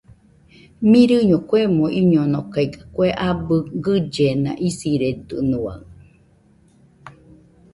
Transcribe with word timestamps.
Mɨrɨño 0.89 1.37
kuemo 1.49 1.85
iñonokaiga 1.99 2.81
kue 2.93 3.07
abɨ 3.29 3.55
gɨllena 3.83 4.51
isiredɨnua. 4.67 5.73